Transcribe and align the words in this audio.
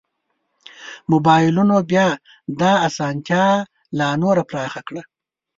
مبایلونو 1.11 1.77
بیا 1.89 2.07
دا 2.59 2.71
اسانتیا 2.87 3.45
لا 3.97 4.09
نوره 4.21 4.43
پراخه 4.49 4.81
کړه. 4.87 5.01